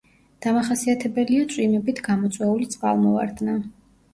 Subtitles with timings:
[0.45, 3.59] დამახასიათებელია წვიმებით გამოწვეული წყალმოვარდნა.